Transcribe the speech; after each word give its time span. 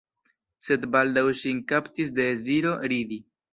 Sed 0.67 0.87
baldaŭ 0.95 1.25
ŝin 1.43 1.61
kaptis 1.73 2.15
deziro 2.23 2.75
ridi. 2.97 3.25